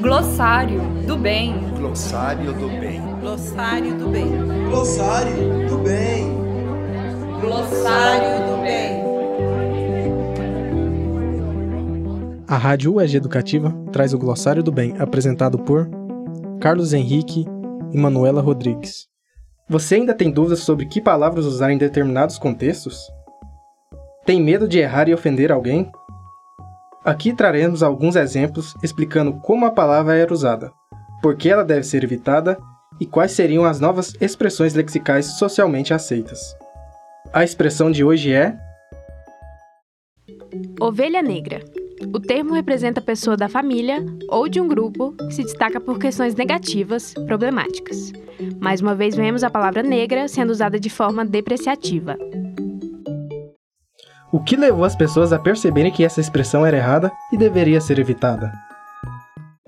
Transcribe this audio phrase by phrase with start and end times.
[0.00, 1.54] Glossário do bem.
[1.78, 3.00] Glossário do bem.
[3.20, 4.30] Glossário do bem.
[4.68, 6.34] Glossário do bem.
[7.40, 9.04] Glossário do bem.
[12.48, 15.88] A Rádio UEG Educativa traz o Glossário do Bem, apresentado por
[16.60, 17.46] Carlos Henrique
[17.92, 19.06] e Manuela Rodrigues.
[19.68, 23.00] Você ainda tem dúvidas sobre que palavras usar em determinados contextos?
[24.26, 25.90] Tem medo de errar e ofender alguém?
[27.04, 30.72] Aqui traremos alguns exemplos explicando como a palavra era usada,
[31.20, 32.56] por que ela deve ser evitada
[32.98, 36.56] e quais seriam as novas expressões lexicais socialmente aceitas.
[37.30, 38.56] A expressão de hoje é
[40.80, 41.60] Ovelha negra.
[42.12, 45.98] O termo representa a pessoa da família ou de um grupo que se destaca por
[45.98, 48.12] questões negativas, problemáticas.
[48.60, 52.16] Mais uma vez vemos a palavra negra sendo usada de forma depreciativa.
[54.34, 58.00] O que levou as pessoas a perceberem que essa expressão era errada e deveria ser
[58.00, 58.52] evitada?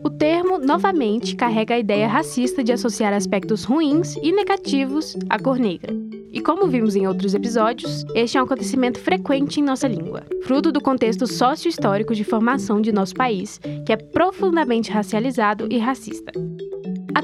[0.02, 5.56] O termo, novamente, carrega a ideia racista de associar aspectos ruins e negativos à cor
[5.56, 5.94] negra.
[6.32, 10.72] E como vimos em outros episódios, este é um acontecimento frequente em nossa língua, fruto
[10.72, 16.32] do contexto sócio-histórico de formação de nosso país, que é profundamente racializado e racista.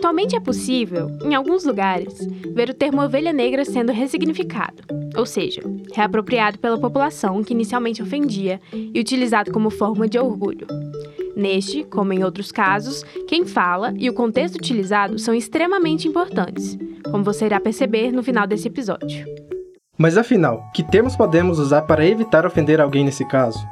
[0.03, 4.83] Atualmente é possível, em alguns lugares, ver o termo ovelha negra sendo ressignificado,
[5.17, 5.63] ou seja,
[5.95, 10.67] reapropriado pela população que inicialmente ofendia e utilizado como forma de orgulho.
[11.37, 16.77] Neste, como em outros casos, quem fala e o contexto utilizado são extremamente importantes,
[17.09, 19.25] como você irá perceber no final desse episódio.
[19.97, 23.65] Mas afinal, que termos podemos usar para evitar ofender alguém nesse caso?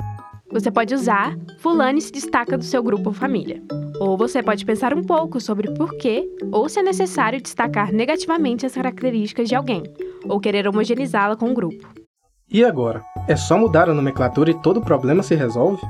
[0.53, 3.61] Você pode usar Fulane se destaca do seu grupo ou família.
[4.01, 8.65] Ou você pode pensar um pouco sobre por que ou se é necessário destacar negativamente
[8.65, 9.83] as características de alguém,
[10.25, 11.87] ou querer homogeneizá-la com o um grupo.
[12.51, 13.03] E agora?
[13.29, 15.83] É só mudar a nomenclatura e todo o problema se resolve?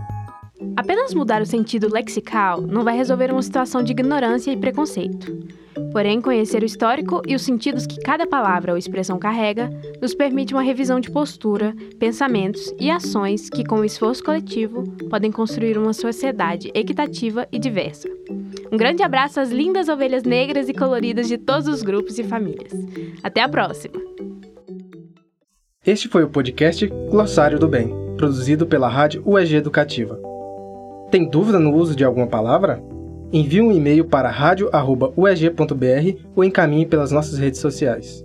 [1.10, 5.48] Apenas mudar o sentido lexical não vai resolver uma situação de ignorância e preconceito.
[5.90, 9.68] Porém, conhecer o histórico e os sentidos que cada palavra ou expressão carrega
[10.00, 15.32] nos permite uma revisão de postura, pensamentos e ações que, com o esforço coletivo, podem
[15.32, 18.08] construir uma sociedade equitativa e diversa.
[18.70, 22.72] Um grande abraço às lindas ovelhas negras e coloridas de todos os grupos e famílias.
[23.20, 23.94] Até a próxima!
[25.84, 30.29] Este foi o podcast Glossário do Bem, produzido pela Rádio UEG Educativa.
[31.10, 32.80] Tem dúvida no uso de alguma palavra?
[33.32, 38.22] Envie um e-mail para radio.ueg.br ou encaminhe pelas nossas redes sociais.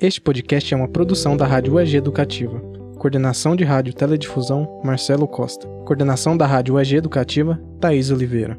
[0.00, 2.58] Este podcast é uma produção da Rádio UEG Educativa.
[2.98, 5.68] Coordenação de Rádio Teledifusão, Marcelo Costa.
[5.84, 8.58] Coordenação da Rádio UEG Educativa, Thaís Oliveira.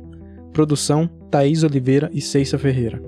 [0.53, 3.01] Produção, Thaís Oliveira e Ceissa Ferreira.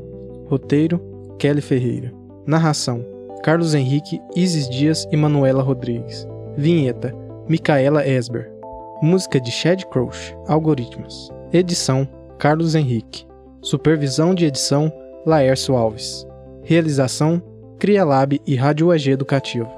[0.48, 1.00] Roteiro,
[1.40, 2.14] Kelly Ferreira.
[2.46, 3.06] Narração,
[3.42, 6.28] Carlos Henrique, Isis Dias e Manuela Rodrigues.
[6.58, 7.16] Vinheta,
[7.48, 8.57] Micaela Esber.
[9.02, 11.32] Música de Chad Crouch, Algoritmos.
[11.54, 12.08] Edição:
[12.40, 13.28] Carlos Henrique.
[13.62, 14.92] Supervisão de edição:
[15.24, 16.26] Laércio Alves.
[16.64, 17.40] Realização:
[17.78, 19.70] CriaLab e Rádio UEG Educativo.